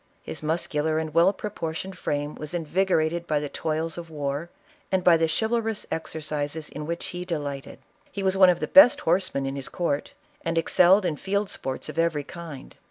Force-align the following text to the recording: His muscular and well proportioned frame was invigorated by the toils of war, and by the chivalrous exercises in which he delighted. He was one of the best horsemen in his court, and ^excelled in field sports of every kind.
His 0.23 0.41
muscular 0.41 0.97
and 0.97 1.13
well 1.13 1.31
proportioned 1.31 1.95
frame 1.95 2.33
was 2.33 2.55
invigorated 2.55 3.27
by 3.27 3.39
the 3.39 3.49
toils 3.49 3.99
of 3.99 4.09
war, 4.09 4.49
and 4.91 5.03
by 5.03 5.15
the 5.15 5.27
chivalrous 5.39 5.85
exercises 5.91 6.69
in 6.69 6.87
which 6.87 7.05
he 7.09 7.23
delighted. 7.23 7.77
He 8.11 8.23
was 8.23 8.35
one 8.35 8.49
of 8.49 8.59
the 8.61 8.67
best 8.67 9.01
horsemen 9.01 9.45
in 9.45 9.55
his 9.55 9.69
court, 9.69 10.15
and 10.43 10.57
^excelled 10.57 11.05
in 11.05 11.17
field 11.17 11.49
sports 11.49 11.87
of 11.87 11.99
every 11.99 12.23
kind. 12.23 12.75